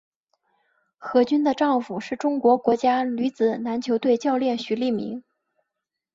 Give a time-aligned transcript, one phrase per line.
[0.97, 5.23] 何军的丈夫是中国国家女子篮球队教练许利民。